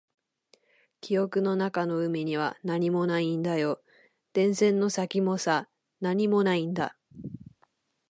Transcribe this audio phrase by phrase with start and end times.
[0.99, 3.83] 記憶の中の海には何もないんだよ。
[4.33, 6.97] 電線の先もさ、何もないんだ。